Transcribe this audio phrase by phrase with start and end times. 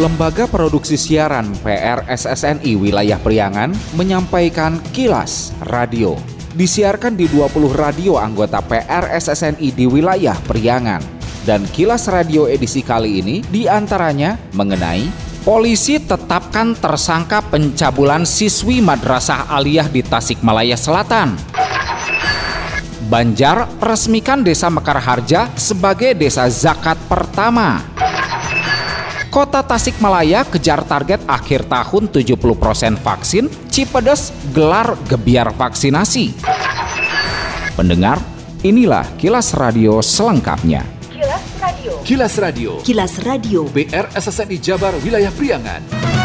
[0.00, 3.68] Lembaga Produksi Siaran PRSSNI Wilayah Priangan
[4.00, 6.16] menyampaikan kilas radio.
[6.56, 11.04] Disiarkan di 20 radio anggota PRSSNI di wilayah Priangan.
[11.44, 19.52] Dan kilas radio edisi kali ini di antaranya mengenai Polisi tetapkan tersangka pencabulan siswi Madrasah
[19.52, 21.36] Aliyah di Tasikmalaya Selatan.
[23.08, 27.89] Banjar resmikan Desa Mekarharja sebagai desa zakat pertama.
[29.30, 36.34] Kota Tasikmalaya kejar target akhir tahun 70% vaksin, Cipedes gelar gebiar vaksinasi.
[37.78, 38.18] Pendengar,
[38.66, 40.82] inilah kilas radio selengkapnya.
[41.14, 41.92] Kilas Radio.
[42.02, 42.70] Kilas Radio.
[42.82, 43.60] Kilas Radio.
[43.70, 46.19] BR SSNI Jabar Wilayah Priangan.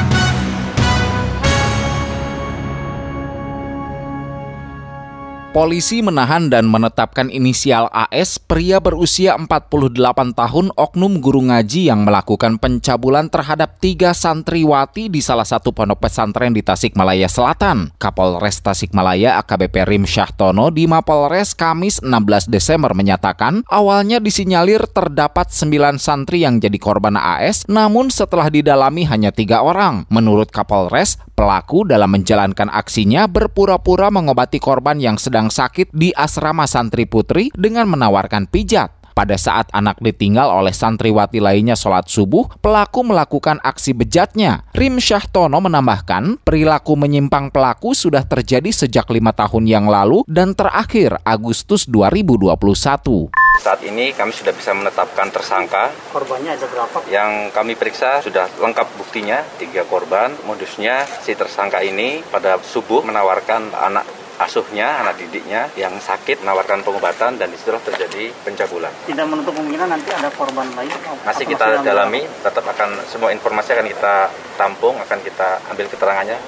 [5.55, 12.59] Polisi menahan dan menetapkan inisial AS, pria berusia 48 tahun oknum guru ngaji yang melakukan
[12.59, 17.95] pencabulan terhadap tiga santriwati di salah satu pondok pesantren di Tasikmalaya Selatan.
[17.95, 25.71] Kapolres Tasikmalaya AKBP Rim Syahtono di Mapolres Kamis 16 Desember menyatakan awalnya disinyalir terdapat 9
[26.03, 30.03] santri yang jadi korban AS, namun setelah didalami hanya tiga orang.
[30.11, 37.07] Menurut Kapolres, pelaku dalam menjalankan aksinya berpura-pura mengobati korban yang sedang sakit di asrama santri
[37.09, 39.05] putri dengan menawarkan pijat.
[39.15, 44.67] Pada saat anak ditinggal oleh santriwati lainnya sholat subuh, pelaku melakukan aksi bejatnya.
[44.75, 51.15] Rim Syahtono menambahkan, perilaku menyimpang pelaku sudah terjadi sejak lima tahun yang lalu dan terakhir
[51.23, 53.31] Agustus 2021.
[53.63, 55.95] Saat ini kami sudah bisa menetapkan tersangka.
[56.11, 56.99] Korbannya ada berapa?
[57.07, 60.35] Yang kami periksa sudah lengkap buktinya, tiga korban.
[60.43, 67.39] Modusnya si tersangka ini pada subuh menawarkan anak asuhnya, anak didiknya yang sakit menawarkan pengobatan
[67.39, 68.91] dan di situlah terjadi pencabulan.
[69.07, 70.91] Tidak menutup kemungkinan nanti ada korban lain?
[71.23, 74.13] Masih kita dalami, tetap akan semua informasi akan kita
[74.59, 76.39] tampung, akan kita ambil keterangannya.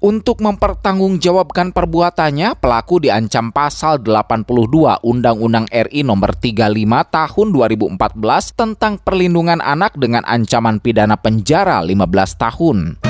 [0.00, 6.72] Untuk mempertanggungjawabkan perbuatannya, pelaku diancam pasal 82 Undang-Undang RI nomor 35
[7.12, 12.00] tahun 2014 tentang perlindungan anak dengan ancaman pidana penjara 15
[12.32, 13.09] tahun.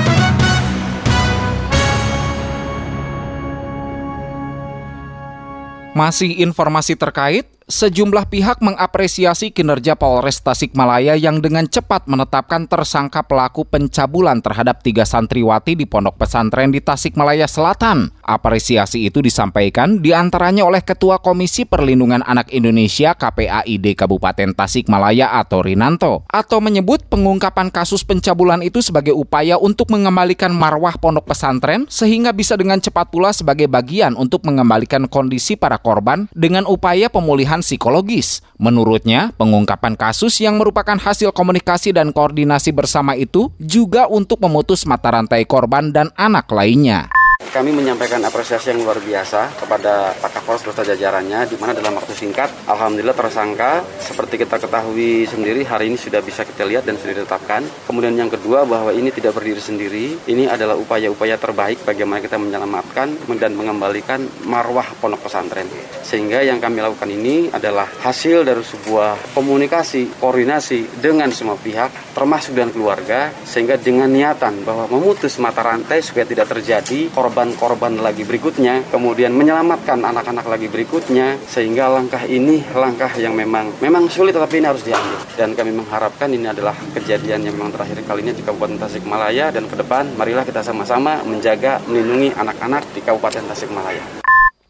[5.91, 13.69] Masih informasi terkait Sejumlah pihak mengapresiasi kinerja Polres Tasikmalaya yang dengan cepat menetapkan tersangka pelaku
[13.69, 18.11] pencabulan terhadap tiga santriwati di pondok pesantren di Tasikmalaya Selatan.
[18.25, 25.61] Apresiasi itu disampaikan di antaranya oleh Ketua Komisi Perlindungan Anak Indonesia KPAID Kabupaten Tasikmalaya atau
[25.61, 32.33] Rinanto, atau menyebut pengungkapan kasus pencabulan itu sebagai upaya untuk mengembalikan marwah pondok pesantren sehingga
[32.33, 38.41] bisa dengan cepat pula sebagai bagian untuk mengembalikan kondisi para korban dengan upaya pemulihan psikologis.
[38.57, 45.13] Menurutnya, pengungkapan kasus yang merupakan hasil komunikasi dan koordinasi bersama itu juga untuk memutus mata
[45.13, 47.20] rantai korban dan anak lainnya.
[47.51, 52.15] Kami menyampaikan apresiasi yang luar biasa kepada Pak Kapolres beserta jajarannya di mana dalam waktu
[52.15, 57.11] singkat alhamdulillah tersangka seperti kita ketahui sendiri hari ini sudah bisa kita lihat dan sudah
[57.11, 57.67] ditetapkan.
[57.91, 63.19] Kemudian yang kedua bahwa ini tidak berdiri sendiri, ini adalah upaya-upaya terbaik bagaimana kita menyelamatkan
[63.35, 65.67] dan mengembalikan marwah pondok pesantren.
[66.07, 72.55] Sehingga yang kami lakukan ini adalah hasil dari sebuah komunikasi, koordinasi dengan semua pihak termasuk
[72.55, 78.21] dengan keluarga sehingga dengan niatan bahwa memutus mata rantai supaya tidak terjadi korban korban-korban lagi
[78.21, 84.61] berikutnya, kemudian menyelamatkan anak-anak lagi berikutnya, sehingga langkah ini langkah yang memang memang sulit tetapi
[84.61, 85.17] ini harus diambil.
[85.33, 89.73] Dan kami mengharapkan ini adalah kejadian yang memang terakhir kalinya di Kabupaten Tasikmalaya dan ke
[89.73, 94.20] depan marilah kita sama-sama menjaga melindungi anak-anak di Kabupaten Tasikmalaya.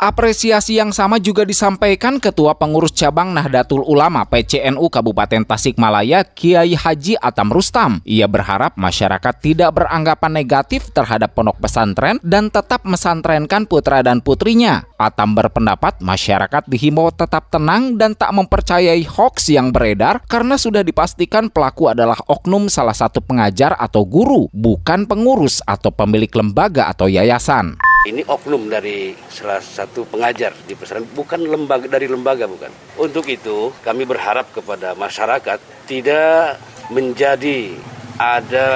[0.01, 7.21] Apresiasi yang sama juga disampaikan Ketua Pengurus Cabang Nahdlatul Ulama PCNU Kabupaten Tasikmalaya Kiai Haji
[7.21, 8.01] Atam Rustam.
[8.01, 14.89] Ia berharap masyarakat tidak beranggapan negatif terhadap pondok pesantren dan tetap mesantrenkan putra dan putrinya.
[14.97, 21.53] Atam berpendapat masyarakat dihimbau tetap tenang dan tak mempercayai hoax yang beredar karena sudah dipastikan
[21.53, 27.90] pelaku adalah oknum salah satu pengajar atau guru, bukan pengurus atau pemilik lembaga atau yayasan.
[28.01, 32.73] Ini oknum dari salah satu pengajar di pesantren, bukan lembaga dari lembaga bukan.
[32.97, 36.57] Untuk itu kami berharap kepada masyarakat tidak
[36.89, 37.77] menjadi
[38.17, 38.67] ada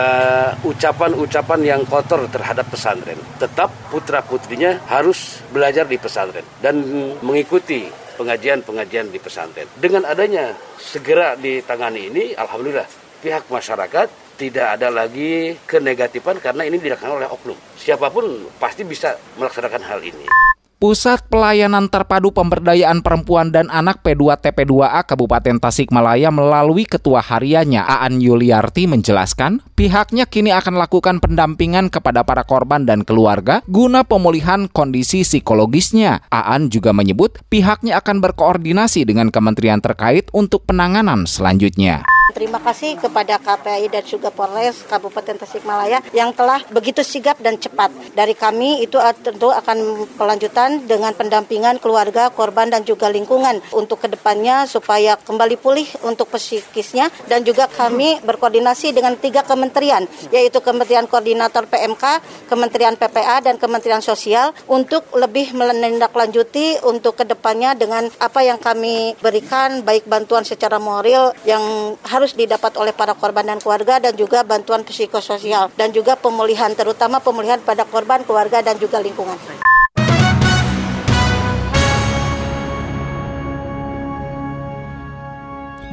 [0.62, 3.18] ucapan-ucapan yang kotor terhadap pesantren.
[3.42, 6.86] Tetap putra-putrinya harus belajar di pesantren dan
[7.26, 7.90] mengikuti
[8.22, 9.66] pengajian-pengajian di pesantren.
[9.74, 12.86] Dengan adanya segera ditangani ini, alhamdulillah
[13.26, 17.58] pihak masyarakat tidak ada lagi kenegatifan karena ini dilakukan oleh oknum.
[17.80, 20.28] Siapa pun pasti bisa melaksanakan hal ini.
[20.76, 28.84] Pusat Pelayanan Terpadu Pemberdayaan Perempuan dan Anak P2TP2A Kabupaten Tasikmalaya melalui Ketua Hariannya Aan Yuliarti
[28.84, 36.28] menjelaskan, pihaknya kini akan lakukan pendampingan kepada para korban dan keluarga guna pemulihan kondisi psikologisnya.
[36.28, 42.04] Aan juga menyebut pihaknya akan berkoordinasi dengan kementerian terkait untuk penanganan selanjutnya.
[42.34, 47.94] Terima kasih kepada KPI dan juga Polres Kabupaten Tasikmalaya yang telah begitu sigap dan cepat.
[48.18, 54.08] Dari kami itu tentu akan kelanjutan dengan pendampingan keluarga, korban dan juga lingkungan untuk ke
[54.10, 61.06] depannya supaya kembali pulih untuk psikisnya dan juga kami berkoordinasi dengan tiga kementerian yaitu Kementerian
[61.06, 62.04] Koordinator PMK,
[62.50, 69.14] Kementerian PPA dan Kementerian Sosial untuk lebih menindaklanjuti untuk ke depannya dengan apa yang kami
[69.22, 74.48] berikan baik bantuan secara moral yang harus didapat oleh para korban dan keluarga dan juga
[74.48, 79.36] bantuan psikososial dan juga pemulihan terutama pemulihan pada korban, keluarga dan juga lingkungan.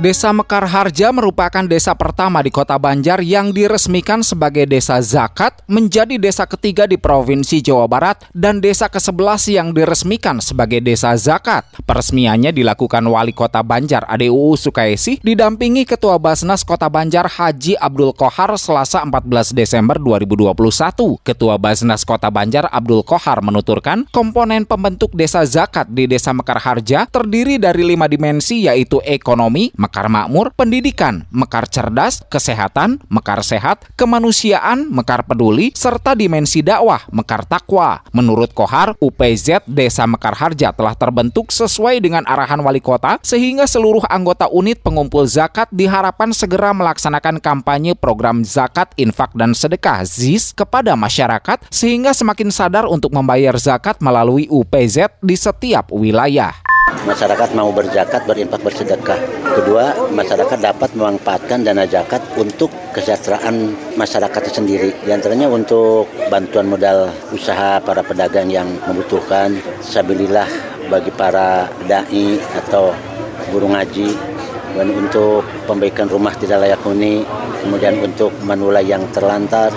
[0.02, 6.18] Desa Mekar Harja merupakan desa pertama di Kota Banjar yang diresmikan sebagai desa zakat, menjadi
[6.18, 11.62] desa ketiga di Provinsi Jawa Barat dan desa ke-11 yang diresmikan sebagai desa zakat.
[11.86, 18.58] Peresmiannya dilakukan Wali Kota Banjar ADUU Sukaisi didampingi Ketua Basnas Kota Banjar Haji Abdul Kohar
[18.58, 21.22] Selasa 14 Desember 2021.
[21.22, 27.06] Ketua Basnas Kota Banjar Abdul Kohar menuturkan komponen pembentuk desa zakat di Desa Mekar Harja
[27.06, 34.88] terdiri dari lima dimensi yaitu ekonomi, Mekar Makmur, pendidikan, Mekar Cerdas, kesehatan, Mekar Sehat, kemanusiaan,
[34.88, 38.00] Mekar Peduli, serta dimensi dakwah, Mekar Takwa.
[38.16, 44.08] Menurut Kohar, UPZ Desa Mekar Harja telah terbentuk sesuai dengan arahan wali kota sehingga seluruh
[44.08, 50.96] anggota unit pengumpul zakat diharapkan segera melaksanakan kampanye program zakat, infak, dan sedekah ZIS kepada
[50.96, 56.71] masyarakat sehingga semakin sadar untuk membayar zakat melalui UPZ di setiap wilayah
[57.06, 59.18] masyarakat mau berzakat, berinfak, bersedekah.
[59.52, 64.90] Kedua, masyarakat dapat memanfaatkan dana zakat untuk kesejahteraan masyarakat sendiri.
[65.02, 70.48] Di antaranya untuk bantuan modal usaha para pedagang yang membutuhkan, sabilillah
[70.88, 72.94] bagi para dai atau
[73.52, 74.10] guru ngaji,
[74.72, 77.22] dan untuk pembaikan rumah tidak layak huni,
[77.60, 79.68] kemudian untuk manula yang terlantar,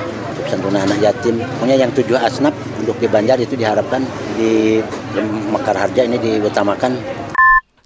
[0.50, 1.42] santunan anak yatim.
[1.58, 4.02] Pokoknya yang tujuh asnaf untuk di Banjar itu diharapkan
[4.38, 4.80] di
[5.52, 6.98] Mekar Harja ini diutamakan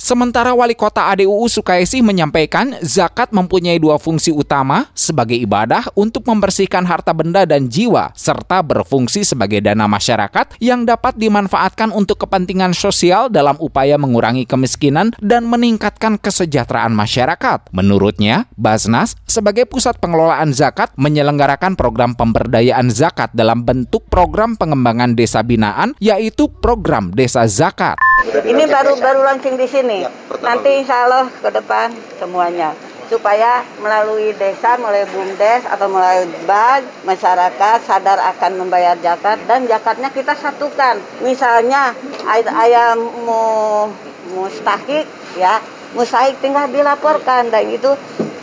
[0.10, 6.82] Sementara Wali Kota ADUU Sukaisi menyampaikan zakat mempunyai dua fungsi utama sebagai ibadah untuk membersihkan
[6.82, 13.30] harta benda dan jiwa serta berfungsi sebagai dana masyarakat yang dapat dimanfaatkan untuk kepentingan sosial
[13.30, 17.70] dalam upaya mengurangi kemiskinan dan meningkatkan kesejahteraan masyarakat.
[17.70, 25.46] Menurutnya, Basnas sebagai pusat pengelolaan zakat menyelenggarakan program pemberdayaan zakat dalam bentuk program pengembangan desa
[25.46, 28.09] binaan yaitu program Desa Zakat.
[28.28, 30.04] Ini baru baru launching di sini.
[30.04, 30.12] Ya,
[30.44, 32.76] Nanti insya Allah ke depan semuanya
[33.10, 40.14] supaya melalui desa, melalui bumdes atau melalui bag masyarakat sadar akan membayar zakat dan zakatnya
[40.14, 41.02] kita satukan.
[41.26, 41.98] Misalnya
[42.30, 43.90] ayam mau
[44.38, 45.58] mustahik ya,
[45.98, 47.90] mustahik tinggal dilaporkan dan itu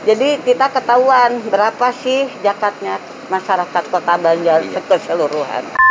[0.03, 2.99] jadi kita ketahuan berapa sih zakatnya
[3.31, 5.86] masyarakat Kota Banjar keseluruhan.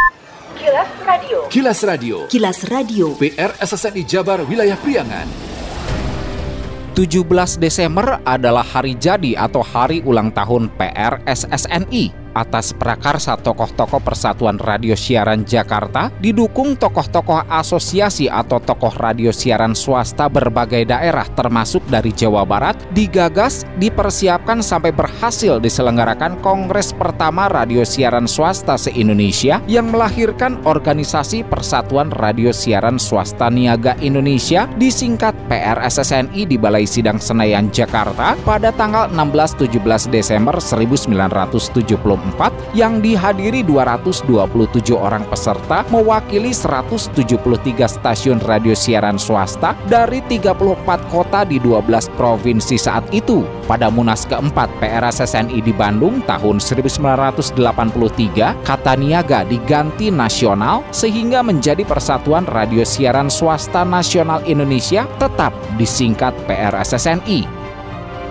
[0.53, 1.49] Kilas Radio.
[1.49, 2.17] Kilas Radio.
[2.29, 3.17] Kilas Radio.
[3.17, 5.25] PR SSNI Jabar Wilayah Priangan.
[6.93, 14.59] 17 Desember adalah hari jadi atau hari ulang tahun PR SSNI atas prakarsa tokoh-tokoh Persatuan
[14.59, 22.11] Radio Siaran Jakarta didukung tokoh-tokoh asosiasi atau tokoh radio siaran swasta berbagai daerah termasuk dari
[22.11, 30.59] Jawa Barat digagas, dipersiapkan sampai berhasil diselenggarakan Kongres pertama radio siaran swasta se-Indonesia yang melahirkan
[30.67, 38.73] organisasi Persatuan Radio Siaran Swasta Niaga Indonesia disingkat PRSSNI di Balai Sidang Senayan Jakarta pada
[38.75, 42.24] tanggal 16-17 Desember 1974
[42.75, 44.27] yang dihadiri 227
[44.95, 53.07] orang peserta mewakili 173 stasiun radio siaran swasta dari 34 kota di 12 provinsi saat
[53.15, 53.47] itu.
[53.65, 57.57] Pada Munas keempat PRSSNI di Bandung tahun 1983,
[58.61, 67.65] kata niaga diganti nasional sehingga menjadi Persatuan Radio Siaran Swasta Nasional Indonesia tetap disingkat PRSSNI.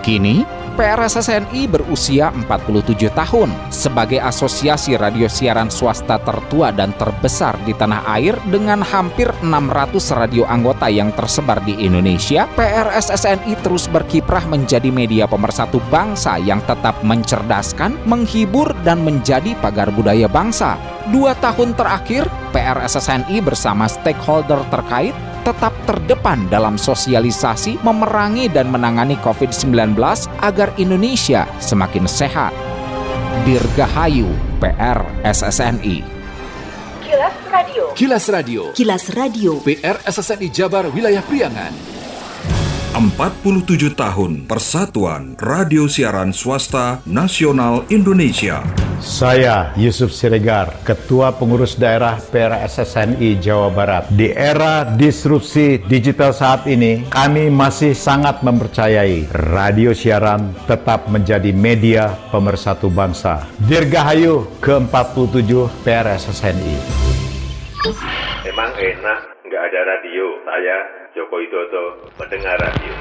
[0.05, 3.49] Kini, PRSSNI berusia 47 tahun.
[3.71, 10.43] Sebagai asosiasi radio siaran swasta tertua dan terbesar di tanah air dengan hampir 600 radio
[10.43, 17.95] anggota yang tersebar di Indonesia, PRSSNI terus berkiprah menjadi media pemersatu bangsa yang tetap mencerdaskan,
[18.03, 20.75] menghibur, dan menjadi pagar budaya bangsa.
[21.07, 25.15] Dua tahun terakhir, PRSSNI bersama stakeholder terkait
[25.45, 29.93] tetap terdepan dalam sosialisasi memerangi dan menangani COVID-19
[30.41, 32.49] agar Indonesia semakin sehat.
[33.45, 34.25] Dirgahayu
[34.57, 36.01] PR SSNI.
[37.05, 37.83] Kilas Radio.
[37.93, 38.61] Kilas Radio.
[38.73, 39.51] Kilas Radio.
[39.61, 41.94] PR SSNI Jabar Wilayah Priangan.
[42.95, 48.63] 47 tahun Persatuan Radio Siaran Swasta Nasional Indonesia.
[49.03, 54.07] Saya Yusuf Siregar, Ketua Pengurus Daerah PRSSNI Jawa Barat.
[54.15, 62.15] Di era disrupsi digital saat ini, kami masih sangat mempercayai radio siaran tetap menjadi media
[62.31, 63.43] pemersatu bangsa.
[63.59, 65.51] Dirgahayu ke-47
[65.83, 66.75] PRSSNI.
[68.47, 72.91] Emang enak nggak ada radio, saya Joko Widodo mendengar radio.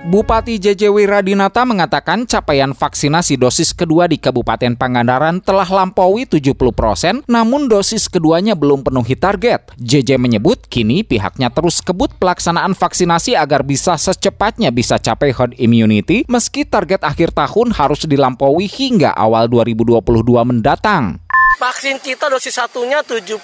[0.00, 7.20] Bupati JJ Wiradinata mengatakan capaian vaksinasi dosis kedua di Kabupaten Pangandaran telah lampaui 70 persen,
[7.28, 9.76] namun dosis keduanya belum penuhi target.
[9.76, 16.24] JJ menyebut kini pihaknya terus kebut pelaksanaan vaksinasi agar bisa secepatnya bisa capai herd immunity
[16.32, 20.00] meski target akhir tahun harus dilampaui hingga awal 2022
[20.48, 21.20] mendatang.
[21.58, 23.40] Vaksin kita dosis satunya 70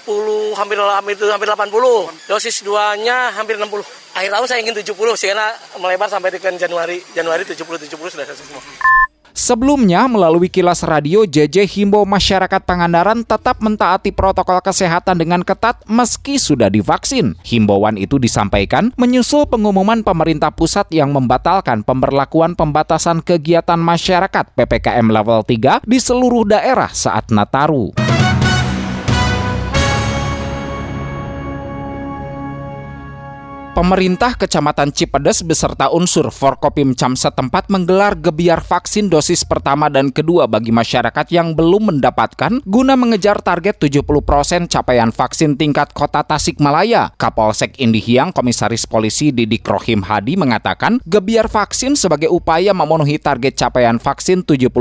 [0.54, 2.30] hampir hampir hampir 80.
[2.30, 3.82] Dosis duanya hampir 60.
[4.14, 7.02] Akhir tahun saya ingin 70 sih karena melebar sampai dengan Januari.
[7.16, 8.62] Januari 70 70 sudah selesai semua.
[9.36, 16.40] Sebelumnya, melalui kilas radio, JJ himbau masyarakat Pangandaran tetap mentaati protokol kesehatan dengan ketat meski
[16.40, 17.36] sudah divaksin.
[17.44, 25.44] Himbauan itu disampaikan menyusul pengumuman pemerintah pusat yang membatalkan pemberlakuan pembatasan kegiatan masyarakat PPKM level
[25.44, 28.15] 3 di seluruh daerah saat Nataru.
[33.76, 40.48] Pemerintah Kecamatan Cipedes beserta unsur Forkopim Cam setempat menggelar gebiar vaksin dosis pertama dan kedua
[40.48, 47.12] bagi masyarakat yang belum mendapatkan guna mengejar target 70% capaian vaksin tingkat kota Tasikmalaya.
[47.20, 54.00] Kapolsek Indihiang Komisaris Polisi Didik Rohim Hadi mengatakan gebiar vaksin sebagai upaya memenuhi target capaian
[54.00, 54.72] vaksin 70%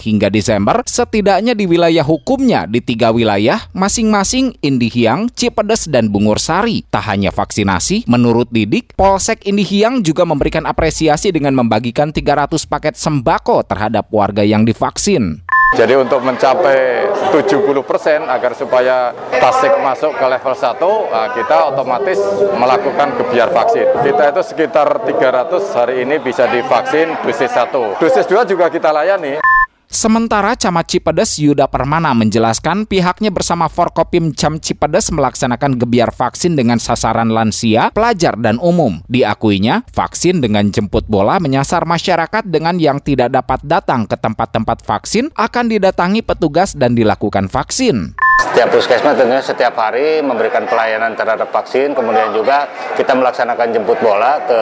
[0.00, 6.88] hingga Desember setidaknya di wilayah hukumnya di tiga wilayah masing-masing Indihiang, Cipedes, dan Bungur Sari.
[6.88, 12.94] Tak hanya vaksinasi, menurut Menurut Didik, Polsek Indihiang juga memberikan apresiasi dengan membagikan 300 paket
[12.94, 15.42] sembako terhadap warga yang divaksin.
[15.74, 22.22] Jadi untuk mencapai 70% agar supaya Tasik masuk ke level 1, nah kita otomatis
[22.54, 23.98] melakukan gebiar vaksin.
[23.98, 27.98] Kita itu sekitar 300 hari ini bisa divaksin dosis 1.
[27.98, 29.42] Dosis 2 juga kita layani.
[29.90, 36.78] Sementara Camat Cipedes Yuda Permana menjelaskan pihaknya bersama Forkopim Cam Cipedes melaksanakan gebiar vaksin dengan
[36.78, 39.02] sasaran lansia, pelajar, dan umum.
[39.10, 45.34] Diakuinya, vaksin dengan jemput bola menyasar masyarakat dengan yang tidak dapat datang ke tempat-tempat vaksin
[45.34, 48.14] akan didatangi petugas dan dilakukan vaksin.
[48.40, 52.64] Setiap puskesmas tentunya setiap hari memberikan pelayanan terhadap vaksin, kemudian juga
[52.96, 54.60] kita melaksanakan jemput bola ke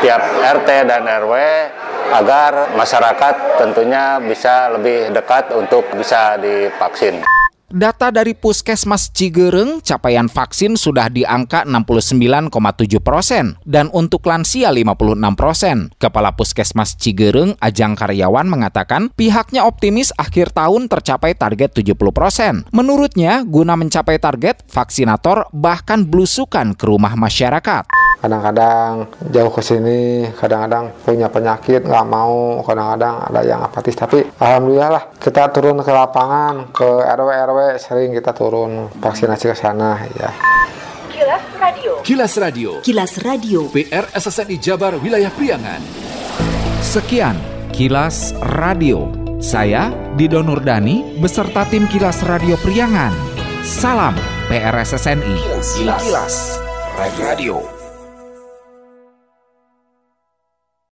[0.00, 1.32] tiap RT dan RW
[2.16, 7.20] agar masyarakat tentunya bisa lebih dekat untuk bisa divaksin.
[7.66, 15.34] Data dari Puskesmas Cigereng, capaian vaksin sudah di angka 69,7 persen dan untuk lansia 56
[15.34, 15.90] persen.
[15.98, 22.62] Kepala Puskesmas Cigereng, Ajang Karyawan mengatakan pihaknya optimis akhir tahun tercapai target 70 persen.
[22.70, 30.00] Menurutnya, guna mencapai target, vaksinator bahkan belusukan ke rumah masyarakat kadang-kadang jauh ke sini
[30.34, 33.96] kadang-kadang punya penyakit nggak mau kadang-kadang ada yang apatis.
[33.96, 39.56] Tapi alhamdulillah lah kita turun ke lapangan ke RW RW sering kita turun vaksinasi ke
[39.56, 40.30] sana ya
[41.16, 41.92] Kilas Radio.
[42.04, 42.70] Kilas Radio.
[42.84, 43.60] Kilas Radio.
[43.72, 45.80] PR SSNI Jabar Wilayah Priangan.
[46.84, 47.40] Sekian
[47.72, 49.08] Kilas Radio.
[49.40, 53.16] Saya Dido Nurdani beserta tim Kilas Radio Priangan.
[53.64, 54.12] Salam
[54.52, 56.36] PRSSNI Kilas, Kilas.
[57.00, 57.75] Radio